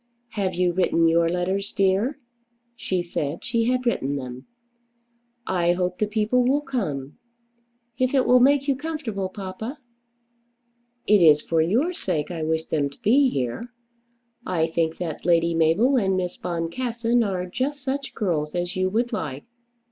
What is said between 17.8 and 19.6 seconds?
such girls as you would like."